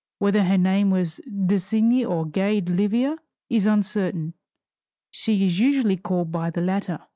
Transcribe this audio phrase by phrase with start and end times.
[0.17, 3.19] Whether her name was d'Essigny or Gay d'Oliva,
[3.51, 4.33] is uncertain;
[5.11, 7.01] she is usually called by the latter.